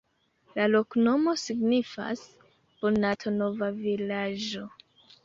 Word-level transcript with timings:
La 0.59 0.63
loknomo 0.75 1.35
signifas: 1.41 2.23
Banato-nova-vilaĝo. 2.81 4.65